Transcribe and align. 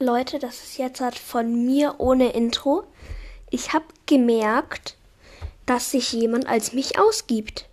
Leute, 0.00 0.38
das 0.38 0.62
ist 0.62 0.78
jetzt 0.78 1.00
halt 1.00 1.18
von 1.18 1.66
mir 1.66 1.96
ohne 1.98 2.30
Intro. 2.30 2.84
Ich 3.50 3.72
habe 3.72 3.86
gemerkt, 4.06 4.96
dass 5.66 5.90
sich 5.90 6.12
jemand 6.12 6.46
als 6.46 6.72
mich 6.72 7.00
ausgibt. 7.00 7.66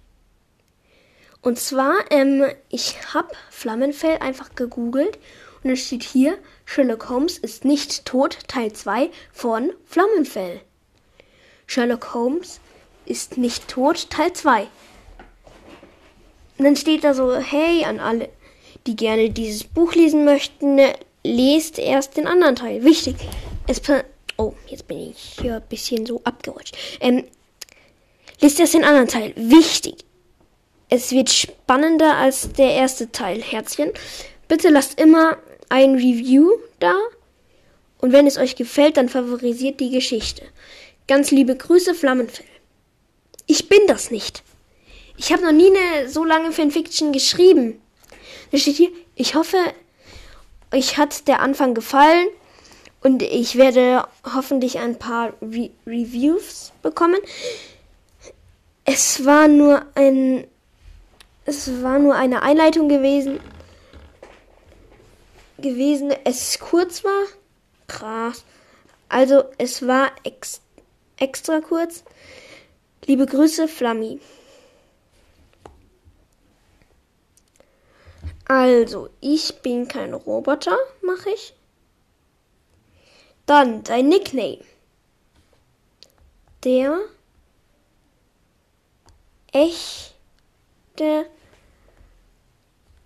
Und 1.43 1.59
zwar, 1.59 1.93
ähm, 2.09 2.45
ich 2.69 3.13
habe 3.13 3.29
Flammenfell 3.51 4.17
einfach 4.17 4.55
gegoogelt 4.55 5.19
und 5.63 5.69
es 5.69 5.85
steht 5.85 6.01
hier, 6.01 6.39
Sherlock 6.65 7.09
Holmes 7.09 7.37
ist 7.37 7.63
nicht 7.63 8.05
tot, 8.05 8.39
Teil 8.47 8.73
2 8.73 9.11
von 9.31 9.71
Flammenfell. 9.85 10.61
Sherlock 11.67 12.15
Holmes 12.15 12.59
ist 13.05 13.37
nicht 13.37 13.67
tot, 13.67 14.09
Teil 14.09 14.33
2. 14.33 14.67
Und 16.57 16.65
dann 16.65 16.75
steht 16.75 17.03
da 17.03 17.13
so, 17.13 17.35
hey, 17.35 17.85
an 17.85 17.99
alle, 17.99 18.29
die 18.87 18.95
gerne 18.95 19.29
dieses 19.29 19.63
Buch 19.63 19.93
lesen 19.93 20.25
möchten, 20.25 20.79
lest 21.25 21.79
erst 21.79 22.17
den 22.17 22.27
anderen 22.27 22.55
Teil. 22.55 22.83
Wichtig. 22.83 23.15
Es 23.67 23.81
oh, 24.37 24.53
jetzt 24.67 24.87
bin 24.87 25.11
ich 25.11 25.37
hier 25.41 25.55
ein 25.55 25.63
bisschen 25.67 26.05
so 26.05 26.21
abgerutscht. 26.23 26.77
Ähm, 26.99 27.25
lest 28.41 28.59
erst 28.59 28.73
den 28.73 28.83
anderen 28.83 29.07
Teil. 29.07 29.33
Wichtig. 29.35 30.05
Es 30.89 31.11
wird 31.11 31.31
spannender 31.31 32.15
als 32.15 32.51
der 32.53 32.73
erste 32.73 33.11
Teil. 33.11 33.41
Herzchen. 33.41 33.91
Bitte 34.47 34.69
lasst 34.69 34.99
immer 34.99 35.37
ein 35.69 35.95
Review 35.95 36.51
da. 36.79 36.93
Und 37.99 38.11
wenn 38.11 38.27
es 38.27 38.37
euch 38.37 38.55
gefällt, 38.55 38.97
dann 38.97 39.09
favorisiert 39.09 39.79
die 39.79 39.89
Geschichte. 39.89 40.43
Ganz 41.07 41.31
liebe 41.31 41.55
Grüße, 41.55 41.95
Flammenfell. 41.95 42.45
Ich 43.47 43.67
bin 43.67 43.79
das 43.87 44.11
nicht. 44.11 44.43
Ich 45.17 45.31
habe 45.31 45.43
noch 45.43 45.51
nie 45.51 45.69
eine 45.69 46.09
so 46.09 46.23
lange 46.23 46.51
Fanfiction 46.51 47.13
geschrieben. 47.13 47.81
Da 48.51 48.57
steht 48.57 48.75
hier, 48.75 48.89
ich 49.15 49.33
hoffe, 49.33 49.57
euch 50.73 50.97
hat 50.97 51.27
der 51.27 51.41
Anfang 51.41 51.73
gefallen 51.73 52.27
und 53.01 53.21
ich 53.21 53.55
werde 53.55 54.07
hoffentlich 54.23 54.79
ein 54.79 54.97
paar 54.97 55.33
Re 55.41 55.69
Reviews 55.85 56.71
bekommen. 56.81 57.19
Es 58.83 59.25
war 59.25 59.47
nur 59.47 59.85
ein 59.95 60.47
es 61.45 61.83
war 61.83 61.99
nur 61.99 62.15
eine 62.15 62.41
Einleitung 62.41 62.89
gewesen 62.89 63.39
gewesen, 65.57 66.13
es 66.23 66.59
kurz 66.59 67.03
war. 67.03 67.25
Krass. 67.87 68.43
Also, 69.09 69.43
es 69.57 69.85
war 69.87 70.11
ex 70.23 70.61
extra 71.17 71.61
kurz. 71.61 72.03
Liebe 73.05 73.25
Grüße, 73.25 73.67
Flammi. 73.67 74.19
Also, 78.47 79.09
ich 79.21 79.61
bin 79.61 79.87
kein 79.87 80.13
Roboter, 80.13 80.77
mache 81.01 81.31
ich. 81.31 81.55
Dann 83.47 83.83
dein 83.83 84.07
Nickname. 84.09 84.63
Der 86.63 86.99
echte 89.51 91.29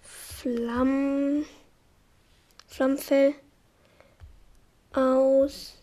Flamm 0.01 1.45
Flammfell 2.67 3.35
aus 4.93 5.75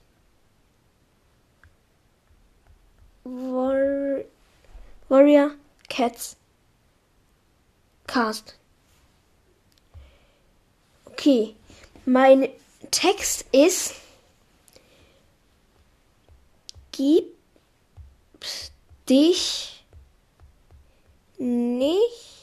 War 3.24 4.24
Warrior 5.08 5.50
Cats 5.88 6.36
Cast. 8.06 8.58
Okay, 11.18 11.56
mein 12.04 12.50
Text 12.90 13.46
ist, 13.50 13.94
gib 16.92 17.24
dich 19.08 19.82
nicht 21.38 22.36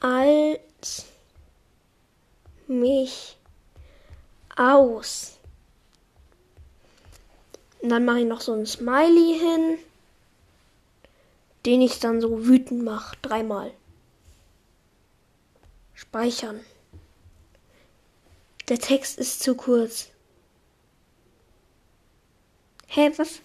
als 0.00 1.06
mich 2.68 3.36
aus. 4.54 5.38
Und 7.82 7.88
dann 7.88 8.04
mache 8.04 8.20
ich 8.20 8.26
noch 8.26 8.40
so 8.40 8.52
ein 8.52 8.64
Smiley 8.64 9.40
hin, 9.40 9.78
den 11.66 11.82
ich 11.82 11.98
dann 11.98 12.20
so 12.20 12.46
wütend 12.46 12.84
mache, 12.84 13.16
dreimal. 13.22 13.72
Speichern. 15.98 16.64
Der 18.68 18.78
Text 18.78 19.18
ist 19.18 19.42
zu 19.42 19.56
kurz. 19.56 20.06
Hä, 22.86 23.10
was? 23.16 23.40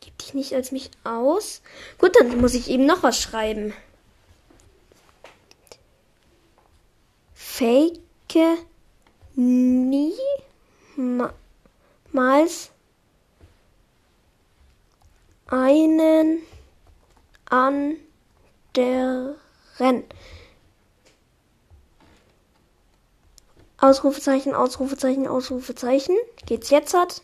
Gib 0.00 0.18
dich 0.18 0.34
nicht 0.34 0.54
als 0.54 0.72
mich 0.72 0.90
aus? 1.04 1.62
Gut, 1.98 2.16
dann 2.18 2.40
muss 2.40 2.54
ich 2.54 2.68
eben 2.68 2.84
noch 2.84 3.04
was 3.04 3.22
schreiben. 3.22 3.72
Fake 7.32 8.00
niemals 9.36 10.10
einen 15.46 16.42
anderen. 17.44 19.36
Ausrufezeichen, 23.84 24.54
Ausrufezeichen, 24.54 25.26
Ausrufezeichen. 25.28 26.16
Geht's 26.46 26.70
jetzt 26.70 26.94
hat? 26.94 27.20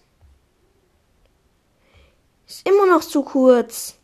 Ist 2.46 2.68
immer 2.68 2.84
noch 2.84 3.00
zu 3.00 3.22
kurz. 3.22 3.94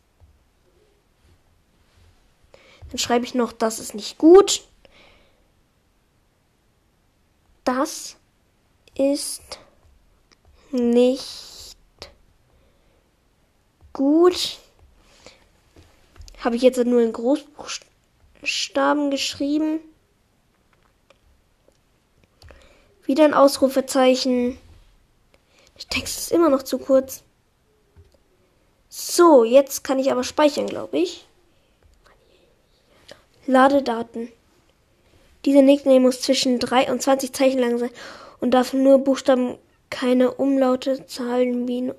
Dann 2.89 2.97
schreibe 2.97 3.27
ich 3.27 3.35
noch, 3.35 3.53
das 3.53 3.79
ist 3.79 3.95
nicht 3.95 4.17
gut. 4.17 4.63
Das 7.65 8.17
ist 8.95 9.59
nicht 10.73 11.77
gut. 13.93 14.59
Habe 16.39 16.57
ich 16.57 16.63
jetzt 16.63 16.79
nur 16.79 17.03
in 17.03 17.13
Großbuchstaben 17.13 19.11
geschrieben. 19.11 19.81
Wieder 23.07 23.25
ein 23.25 23.35
Ausrufezeichen. 23.35 24.59
Der 25.79 25.89
Text 25.89 26.19
ist 26.19 26.33
immer 26.33 26.51
noch 26.51 26.63
zu 26.63 26.79
kurz. 26.79 27.23
So, 28.89 29.45
jetzt 29.45 29.85
kann 29.85 29.99
ich 29.99 30.11
aber 30.11 30.25
speichern, 30.25 30.67
glaube 30.67 30.99
ich. 30.99 31.27
Ladedaten. 33.47 34.33
Dieser 35.45 35.63
Nickname 35.63 36.01
muss 36.01 36.21
zwischen 36.21 36.59
3 36.59 36.91
und 36.91 37.01
20 37.01 37.33
Zeichen 37.33 37.61
lang 37.61 37.79
sein 37.79 37.91
und 38.41 38.51
darf 38.51 38.73
nur 38.73 38.99
Buchstaben, 38.99 39.57
keine 39.91 40.33
Umlaute, 40.33 41.07
Zahlen, 41.07 41.65
Min 41.65 41.95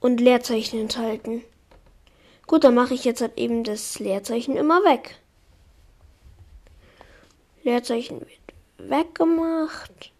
und 0.00 0.20
Leerzeichen 0.20 0.78
enthalten. 0.78 1.42
Gut, 2.46 2.64
dann 2.64 2.74
mache 2.74 2.94
ich 2.94 3.04
jetzt 3.04 3.22
halt 3.22 3.38
eben 3.38 3.64
das 3.64 3.98
Leerzeichen 3.98 4.56
immer 4.56 4.84
weg. 4.84 5.16
Leerzeichen 7.62 8.20
weggemacht. 8.78 10.12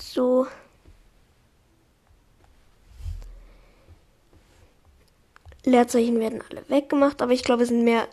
So. 0.00 0.46
Leerzeichen 5.64 6.18
werden 6.18 6.42
alle 6.48 6.68
weggemacht, 6.68 7.20
aber 7.20 7.32
ich 7.32 7.44
glaube, 7.44 7.62
es 7.64 7.68
sind 7.68 7.84
mehr 7.84 8.08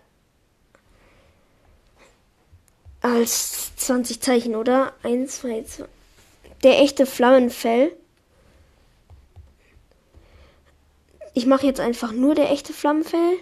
als 3.01 3.75
20 3.75 4.21
Zeichen, 4.21 4.56
oder? 4.56 4.94
1, 5.04 5.42
2, 5.42 5.63
2. 5.63 5.86
Der 6.63 6.80
echte 6.80 7.06
Flammenfell. 7.06 7.95
Ich 11.33 11.45
mache 11.45 11.65
jetzt 11.68 11.80
einfach 11.80 12.12
nur 12.12 12.33
der 12.33 12.50
echte 12.50 12.74
Flammenfell. 12.74 13.38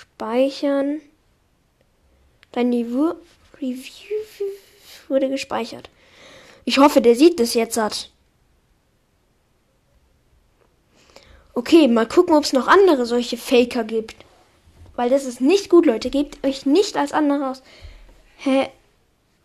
Speichern. 0.00 1.00
Dein 2.52 2.70
Niveau 2.70 3.14
Review 3.60 4.46
wurde 5.08 5.28
gespeichert. 5.28 5.90
Ich 6.64 6.78
hoffe, 6.78 7.00
der 7.00 7.14
sieht 7.16 7.38
das 7.38 7.54
jetzt 7.54 7.76
hat. 7.76 8.10
Okay, 11.52 11.88
mal 11.88 12.06
gucken, 12.08 12.34
ob 12.34 12.44
es 12.44 12.52
noch 12.52 12.68
andere 12.68 13.04
solche 13.04 13.36
Faker 13.36 13.84
gibt. 13.84 14.16
Weil 14.96 15.10
das 15.10 15.24
ist 15.24 15.40
nicht 15.40 15.68
gut, 15.68 15.86
Leute. 15.86 16.10
Gebt 16.10 16.44
euch 16.46 16.64
nicht 16.64 16.96
als 16.96 17.12
andere 17.12 17.50
aus. 17.50 17.62
Hä? 18.38 18.68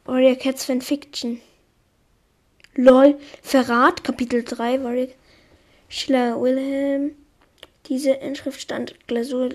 Warrior 0.06 0.36
Cats 0.36 0.66
Fanfiction. 0.66 1.42
LOL. 2.76 3.18
Verrat, 3.42 4.04
Kapitel 4.04 4.44
3, 4.44 4.84
Warrior 4.84 5.08
Schiller 5.90 6.42
Wilhelm. 6.42 7.16
Diese 7.88 8.12
Inschrift 8.12 8.62
stand 8.62 8.96
Glasur 9.08 9.50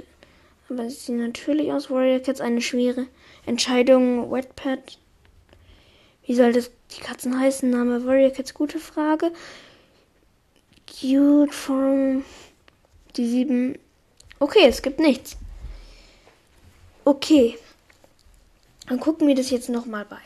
Aber 0.70 0.84
es 0.84 1.04
sieht 1.04 1.16
natürlich 1.16 1.72
aus. 1.72 1.90
Warrior 1.90 2.20
Cats 2.20 2.40
eine 2.40 2.60
schwere 2.60 3.06
Entscheidung. 3.44 4.30
Wetpad. 4.30 4.98
Wie 6.24 6.34
soll 6.34 6.52
das 6.52 6.70
die 6.96 7.00
Katzen 7.00 7.38
heißen? 7.38 7.68
Name 7.68 8.06
Warrior 8.06 8.30
Cats, 8.30 8.54
gute 8.54 8.78
Frage. 8.78 9.32
Cute 10.86 11.52
Form. 11.52 12.24
Die 13.16 13.26
sieben. 13.26 13.78
Okay, 14.38 14.64
es 14.66 14.80
gibt 14.80 15.00
nichts. 15.00 15.36
Okay. 17.04 17.58
Dann 18.88 19.00
gucken 19.00 19.26
wir 19.26 19.34
das 19.34 19.50
jetzt 19.50 19.68
nochmal 19.68 20.04
bei. 20.04 20.18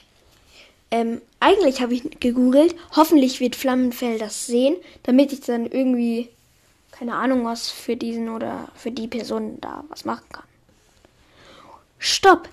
Ähm, 0.91 1.23
eigentlich 1.41 1.81
habe 1.81 1.94
ich 1.94 2.20
gegoogelt. 2.20 2.75
Hoffentlich 2.94 3.41
wird 3.41 3.56
Flammenfell 3.56 4.19
das 4.19 4.46
sehen, 4.46 4.76
damit 5.05 5.32
ich 5.32 5.41
dann 5.41 5.67
irgendwie, 5.67 6.29
keine 6.94 7.17
Ahnung, 7.17 7.44
was 7.44 7.70
für 7.70 7.96
diesen 7.96 8.29
oder 8.29 8.69
für 8.76 8.93
die 8.93 9.08
Person 9.08 9.61
da 9.61 9.82
was 9.88 10.05
machen 10.05 10.26
kann. 10.32 10.44
Stopp! 11.99 12.49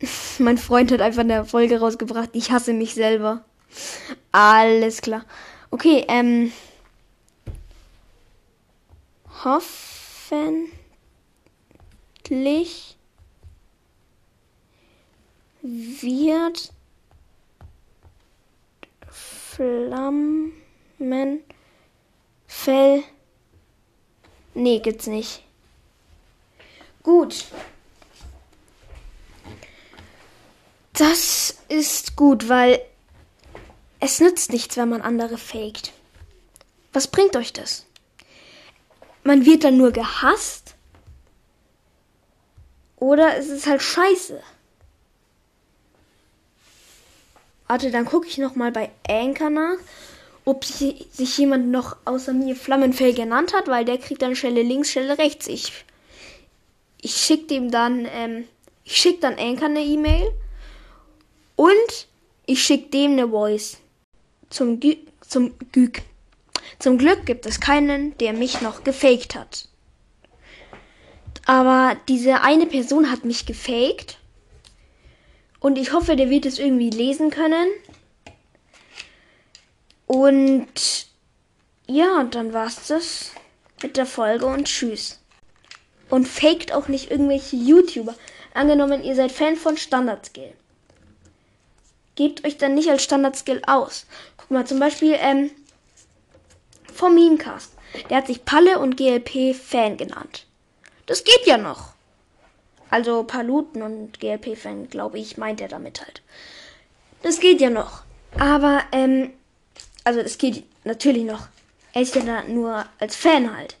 mein 0.38 0.58
Freund 0.58 0.92
hat 0.92 1.00
einfach 1.00 1.22
eine 1.22 1.46
Folge 1.46 1.80
rausgebracht. 1.80 2.30
Ich 2.34 2.50
hasse 2.50 2.74
mich 2.74 2.94
selber. 2.94 3.44
Alles 4.32 5.00
klar. 5.00 5.24
Okay, 5.70 6.04
ähm. 6.08 6.52
Hoffentlich 9.42 10.68
wird 15.62 16.72
Flammenfell. 22.60 23.04
Nee, 24.54 24.80
gibt's 24.80 25.06
nicht. 25.06 25.42
Gut. 27.02 27.46
Das 30.92 31.56
ist 31.68 32.16
gut, 32.16 32.48
weil 32.48 32.82
es 34.00 34.20
nützt 34.20 34.52
nichts, 34.52 34.76
wenn 34.76 34.90
man 34.90 35.00
andere 35.00 35.38
faked. 35.38 35.92
Was 36.92 37.08
bringt 37.08 37.36
euch 37.36 37.52
das? 37.52 37.86
Man 39.24 39.46
wird 39.46 39.64
dann 39.64 39.78
nur 39.78 39.92
gehasst? 39.92 40.74
Oder 42.96 43.38
es 43.38 43.48
ist 43.48 43.66
halt 43.66 43.80
scheiße. 43.80 44.42
Warte, 47.66 47.90
dann 47.90 48.04
gucke 48.04 48.26
ich 48.26 48.36
noch 48.36 48.56
mal 48.56 48.72
bei 48.72 48.90
Anchor 49.08 49.48
nach, 49.48 49.78
ob 50.50 50.64
sich 50.64 51.38
jemand 51.38 51.68
noch 51.68 51.96
außer 52.04 52.32
mir 52.32 52.56
Flammenfell 52.56 53.14
genannt 53.14 53.54
hat, 53.54 53.68
weil 53.68 53.84
der 53.84 53.98
kriegt 53.98 54.20
dann 54.20 54.34
Stelle 54.34 54.62
links, 54.62 54.90
Stelle 54.90 55.16
rechts. 55.16 55.46
Ich, 55.46 55.72
ich 57.00 57.14
schicke 57.14 57.46
dem 57.46 57.70
dann, 57.70 58.04
ähm, 58.12 58.48
ich 58.82 58.96
schicke 58.96 59.20
dann 59.20 59.38
Anchor 59.38 59.66
eine 59.66 59.84
E-Mail 59.84 60.28
und 61.54 62.08
ich 62.46 62.64
schicke 62.64 62.90
dem 62.90 63.12
eine 63.12 63.28
Voice. 63.28 63.78
Zum, 64.48 64.80
Gü 64.80 64.96
zum, 65.20 65.54
Gü 65.70 65.92
zum 66.80 66.98
Glück 66.98 67.26
gibt 67.26 67.46
es 67.46 67.60
keinen, 67.60 68.18
der 68.18 68.32
mich 68.32 68.60
noch 68.60 68.82
gefaked 68.82 69.36
hat. 69.36 69.68
Aber 71.46 71.96
diese 72.08 72.40
eine 72.40 72.66
Person 72.66 73.12
hat 73.12 73.24
mich 73.24 73.46
gefaked 73.46 74.18
und 75.60 75.78
ich 75.78 75.92
hoffe, 75.92 76.16
der 76.16 76.28
wird 76.28 76.44
es 76.44 76.58
irgendwie 76.58 76.90
lesen 76.90 77.30
können. 77.30 77.68
Und 80.10 81.06
ja, 81.86 82.24
dann 82.24 82.52
war's 82.52 82.88
das 82.88 83.30
mit 83.80 83.96
der 83.96 84.06
Folge 84.06 84.44
und 84.46 84.64
tschüss. 84.64 85.20
Und 86.08 86.26
faked 86.26 86.72
auch 86.72 86.88
nicht 86.88 87.12
irgendwelche 87.12 87.54
YouTuber. 87.54 88.16
Angenommen, 88.52 89.04
ihr 89.04 89.14
seid 89.14 89.30
Fan 89.30 89.54
von 89.54 89.76
Standard-Skill. 89.76 90.52
Gebt 92.16 92.44
euch 92.44 92.58
dann 92.58 92.74
nicht 92.74 92.90
als 92.90 93.04
Standard-Skill 93.04 93.62
aus. 93.68 94.06
Guck 94.36 94.50
mal, 94.50 94.66
zum 94.66 94.80
Beispiel 94.80 95.14
ähm, 95.16 95.52
vom 96.92 97.14
Memecast. 97.14 97.72
Der 98.08 98.16
hat 98.16 98.26
sich 98.26 98.44
Palle 98.44 98.80
und 98.80 98.96
GLP 98.96 99.54
Fan 99.54 99.96
genannt. 99.96 100.44
Das 101.06 101.22
geht 101.22 101.46
ja 101.46 101.56
noch. 101.56 101.92
Also 102.90 103.22
Paluten 103.22 103.82
und 103.82 104.18
GLP-Fan, 104.18 104.88
glaube 104.88 105.20
ich, 105.20 105.36
meint 105.36 105.60
er 105.60 105.68
damit 105.68 106.00
halt. 106.00 106.20
Das 107.22 107.38
geht 107.38 107.60
ja 107.60 107.70
noch. 107.70 108.02
Aber, 108.36 108.82
ähm, 108.90 109.34
also 110.10 110.20
es 110.20 110.38
geht 110.38 110.64
natürlich 110.84 111.22
noch. 111.22 111.46
Er 111.92 112.02
ist 112.02 112.16
ja 112.16 112.22
da 112.22 112.42
nur 112.42 112.84
als 112.98 113.14
Fan 113.14 113.56
halt. 113.56 113.76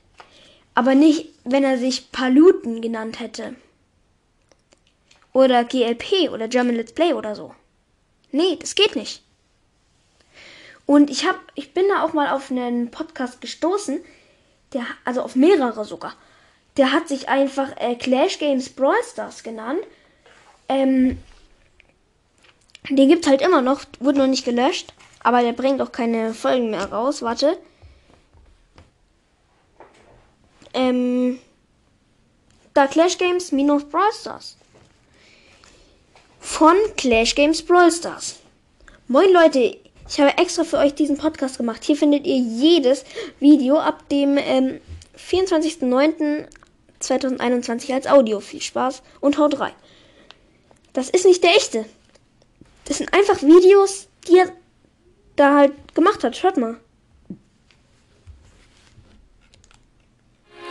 Aber 0.76 0.94
nicht, 0.94 1.28
wenn 1.44 1.64
er 1.64 1.76
sich 1.76 2.12
Paluten 2.12 2.80
genannt 2.80 3.18
hätte. 3.18 3.56
Oder 5.32 5.64
GLP 5.64 6.30
oder 6.32 6.46
German 6.46 6.76
Let's 6.76 6.92
Play 6.92 7.14
oder 7.14 7.34
so. 7.34 7.52
Nee, 8.30 8.56
das 8.60 8.76
geht 8.76 8.94
nicht. 8.94 9.22
Und 10.86 11.10
ich 11.10 11.26
hab, 11.26 11.36
ich 11.56 11.74
bin 11.74 11.88
da 11.88 12.04
auch 12.04 12.12
mal 12.12 12.30
auf 12.30 12.50
einen 12.50 12.92
Podcast 12.92 13.40
gestoßen, 13.40 14.00
der, 14.72 14.86
also 15.04 15.22
auf 15.22 15.34
mehrere 15.34 15.84
sogar 15.84 16.14
der 16.76 16.92
hat 16.92 17.08
sich 17.08 17.28
einfach 17.28 17.76
äh, 17.78 17.94
Clash 17.96 18.38
Games 18.38 18.68
Brawl 18.68 18.94
Stars 19.10 19.42
genannt. 19.42 19.80
Ähm, 20.68 21.18
den 22.88 23.08
gibt's 23.08 23.26
halt 23.26 23.42
immer 23.42 23.60
noch, 23.60 23.82
wurde 23.98 24.18
noch 24.18 24.26
nicht 24.26 24.44
gelöscht, 24.44 24.92
aber 25.20 25.42
der 25.42 25.52
bringt 25.52 25.80
auch 25.80 25.92
keine 25.92 26.34
Folgen 26.34 26.70
mehr 26.70 26.90
raus. 26.90 27.22
Warte. 27.22 27.58
Ähm, 30.74 31.38
da 32.74 32.86
Clash 32.86 33.18
Games 33.18 33.52
minus 33.52 33.84
Brawl 33.84 34.12
Stars. 34.12 34.56
Von 36.40 36.74
Clash 36.96 37.34
Games 37.34 37.62
Brawl 37.62 37.92
Stars. 37.92 38.36
Moin 39.08 39.32
Leute, 39.32 39.78
ich 40.08 40.20
habe 40.20 40.36
extra 40.38 40.64
für 40.64 40.78
euch 40.78 40.94
diesen 40.94 41.18
Podcast 41.18 41.58
gemacht. 41.58 41.84
Hier 41.84 41.96
findet 41.96 42.26
ihr 42.26 42.38
jedes 42.38 43.04
Video 43.38 43.78
ab 43.78 44.08
dem 44.08 44.38
ähm, 44.38 44.80
24.09. 45.16 46.46
2021 47.00 47.92
als 47.92 48.06
Audio. 48.06 48.40
Viel 48.40 48.60
Spaß 48.62 49.02
und 49.20 49.38
haut 49.38 49.58
rein. 49.58 49.72
Das 50.92 51.10
ist 51.10 51.26
nicht 51.26 51.42
der 51.42 51.56
echte. 51.56 51.86
Das 52.84 52.98
sind 52.98 53.12
einfach 53.12 53.42
Videos, 53.42 54.06
die 54.28 54.38
er 54.38 54.52
da 55.40 55.54
halt 55.54 55.72
gemacht 55.94 56.22
hat. 56.22 56.36
Schaut 56.36 56.56
mal. 56.56 56.76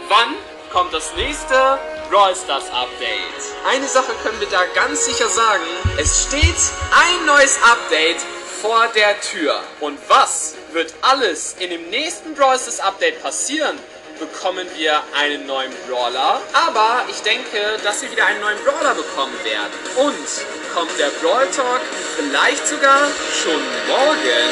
Wann 0.07 0.35
kommt 0.71 0.93
das 0.93 1.13
nächste 1.15 1.79
Brawl 2.09 2.35
Stars 2.35 2.69
Update? 2.71 3.41
Eine 3.67 3.87
Sache 3.87 4.13
können 4.23 4.39
wir 4.39 4.49
da 4.49 4.63
ganz 4.75 5.05
sicher 5.05 5.27
sagen. 5.27 5.63
Es 5.97 6.23
steht 6.23 6.55
ein 6.91 7.25
neues 7.25 7.57
Update 7.63 8.21
vor 8.61 8.87
der 8.95 9.19
Tür. 9.21 9.59
Und 9.79 9.97
was 10.07 10.55
wird 10.73 10.93
alles 11.01 11.55
in 11.59 11.69
dem 11.69 11.89
nächsten 11.89 12.33
Brawl 12.35 12.57
Stars 12.57 12.79
Update 12.79 13.21
passieren? 13.21 13.77
bekommen 14.19 14.67
wir 14.75 15.01
einen 15.17 15.47
neuen 15.47 15.71
Brawler. 15.87 16.41
Aber 16.53 17.05
ich 17.09 17.21
denke, 17.21 17.79
dass 17.83 18.01
wir 18.01 18.11
wieder 18.11 18.25
einen 18.25 18.41
neuen 18.41 18.57
Brawler 18.63 18.93
bekommen 18.93 19.33
werden. 19.43 19.71
Und 19.95 20.75
kommt 20.75 20.91
der 20.99 21.09
Brawl 21.21 21.47
Talk 21.55 21.81
vielleicht 22.19 22.67
sogar 22.67 23.07
schon 23.31 23.61
morgen? 23.87 24.49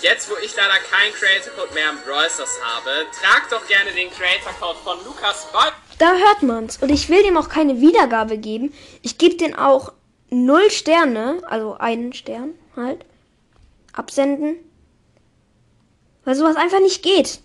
Jetzt, 0.00 0.30
wo 0.30 0.34
ich 0.44 0.54
leider 0.54 0.78
keinen 0.90 1.12
Creator 1.14 1.52
Code 1.54 1.74
mehr 1.74 1.90
im 1.90 1.98
Brawl 2.04 2.28
habe, 2.28 3.06
tragt 3.20 3.52
doch 3.52 3.66
gerne 3.66 3.90
den 3.92 4.10
Creator 4.10 4.52
Code 4.60 4.78
von 4.84 4.98
Lukas 5.04 5.46
bei. 5.52 5.72
Da 5.98 6.12
hört 6.14 6.42
man's. 6.42 6.76
Und 6.78 6.90
ich 6.90 7.08
will 7.08 7.22
dem 7.22 7.36
auch 7.36 7.48
keine 7.48 7.80
Wiedergabe 7.80 8.36
geben. 8.36 8.74
Ich 9.02 9.18
gebe 9.18 9.36
den 9.36 9.56
auch 9.56 9.92
null 10.30 10.70
Sterne, 10.70 11.40
also 11.46 11.74
einen 11.74 12.12
Stern 12.12 12.54
halt, 12.76 13.04
absenden 13.92 14.56
weil 16.24 16.34
sowas 16.34 16.56
einfach 16.56 16.80
nicht 16.80 17.02
geht. 17.02 17.40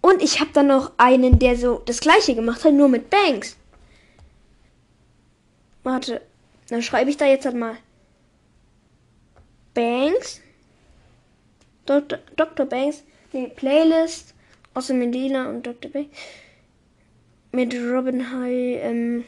Und 0.00 0.22
ich 0.22 0.40
habe 0.40 0.50
dann 0.52 0.68
noch 0.68 0.92
einen, 0.96 1.38
der 1.38 1.56
so 1.56 1.82
das 1.84 2.00
gleiche 2.00 2.34
gemacht 2.34 2.64
hat, 2.64 2.72
nur 2.72 2.88
mit 2.88 3.10
Banks. 3.10 3.56
Warte, 5.88 6.20
dann 6.68 6.82
schreibe 6.82 7.08
ich 7.08 7.16
da 7.16 7.24
jetzt 7.24 7.46
halt 7.46 7.56
mal. 7.56 7.76
Banks. 9.72 10.40
Dr. 11.86 12.18
Dr. 12.36 12.66
Banks. 12.66 13.04
Nee, 13.32 13.48
Playlist. 13.54 14.34
Außer 14.74 14.92
Medina 14.92 15.48
und 15.48 15.66
Dr. 15.66 15.90
Banks. 15.90 16.16
Mit 17.52 17.74
Robin 17.74 18.30
High, 18.30 18.84
ähm, 18.84 19.24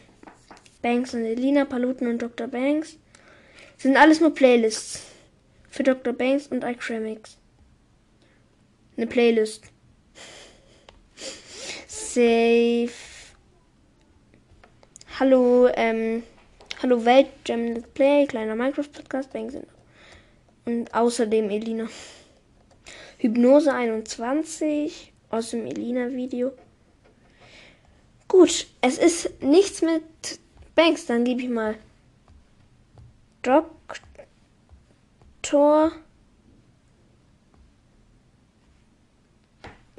Banks 0.82 1.14
und 1.14 1.24
Elina, 1.24 1.64
Paluten 1.64 2.06
und 2.08 2.20
Dr. 2.20 2.46
Banks. 2.46 2.98
sind 3.78 3.96
alles 3.96 4.20
nur 4.20 4.34
Playlists. 4.34 5.02
Für 5.70 5.82
Dr. 5.82 6.12
Banks 6.12 6.48
und 6.48 6.62
iCremix 6.62 7.40
eine 9.00 9.06
Playlist. 9.06 9.64
Safe. 11.86 12.90
Hallo, 15.18 15.68
ähm, 15.74 16.22
hallo 16.82 17.04
Welt, 17.04 17.28
Gem 17.44 17.74
Let's 17.74 17.88
Play, 17.88 18.26
kleiner 18.26 18.56
Minecraft 18.56 18.88
Podcast, 18.90 19.30
und 20.64 20.94
außerdem 20.94 21.50
Elina. 21.50 21.88
Hypnose 23.18 23.74
21 23.74 25.12
aus 25.28 25.50
dem 25.50 25.66
Elina-Video. 25.66 26.52
Gut, 28.28 28.66
es 28.80 28.96
ist 28.96 29.42
nichts 29.42 29.82
mit 29.82 30.02
Banks. 30.74 31.04
Dann 31.04 31.24
gebe 31.24 31.42
ich 31.42 31.50
mal 31.50 31.76
Doktor. 33.42 33.82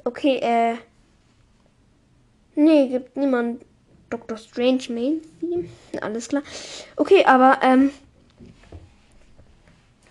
Okay, 0.04 0.38
äh. 0.38 0.76
Nee, 2.56 2.88
gibt 2.88 3.16
niemand 3.16 3.64
Doctor 4.12 4.36
Strange 4.36 4.84
Main 4.90 5.22
Theme. 5.40 5.68
Alles 6.00 6.28
klar. 6.28 6.42
Okay, 6.96 7.24
aber 7.24 7.58
ähm. 7.62 7.90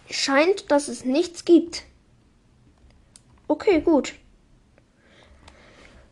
Scheint, 0.10 0.72
dass 0.72 0.88
es 0.89 1.05
nichts 1.05 1.46
gibt. 1.46 1.84
Okay, 3.48 3.79
gut. 3.79 4.13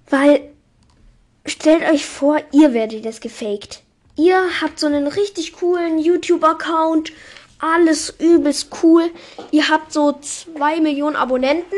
Weil, 0.10 0.52
stellt 1.46 1.84
euch 1.84 2.06
vor, 2.06 2.40
ihr 2.52 2.74
werdet 2.74 3.06
das 3.06 3.20
gefaked. 3.20 3.82
Ihr 4.16 4.62
habt 4.62 4.80
so 4.80 4.88
einen 4.88 5.08
richtig 5.08 5.54
coolen 5.54 6.00
YouTube-Account. 6.00 7.12
Alles 7.60 8.14
übelst 8.20 8.70
cool. 8.84 9.10
Ihr 9.52 9.70
habt 9.70 9.92
so 9.92 10.14
zwei 10.22 10.80
Millionen 10.80 11.16
Abonnenten. 11.16 11.78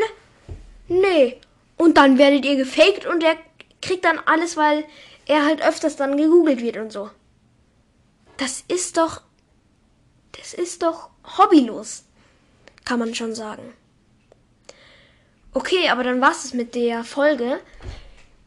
Nee. 0.88 1.38
Und 1.78 1.98
dann 1.98 2.18
werdet 2.18 2.46
ihr 2.46 2.56
gefaked 2.56 3.06
und 3.06 3.24
er 3.24 3.36
kriegt 3.82 4.06
dann 4.06 4.20
alles, 4.26 4.58
weil 4.58 4.84
er 5.32 5.46
halt 5.46 5.62
öfters 5.62 5.96
dann 5.96 6.18
gegoogelt 6.18 6.62
wird 6.62 6.76
und 6.76 6.92
so. 6.92 7.10
Das 8.36 8.64
ist 8.68 8.98
doch. 8.98 9.22
Das 10.34 10.54
ist 10.54 10.84
doch 10.84 11.10
hobbylos. 11.38 12.04
Kann 12.84 13.00
man 13.00 13.16
schon 13.16 13.34
sagen. 13.34 13.74
Okay, 15.54 15.90
aber 15.90 16.04
dann 16.04 16.20
war's 16.22 16.44
es 16.46 16.54
mit 16.54 16.76
der 16.76 17.04
Folge. 17.06 17.60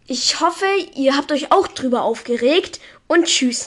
Ich 0.06 0.40
hoffe, 0.40 0.66
ihr 0.94 1.16
habt 1.16 1.32
euch 1.32 1.52
auch 1.52 1.68
drüber 1.68 2.02
aufgeregt 2.02 2.80
und 3.06 3.24
tschüss. 3.24 3.62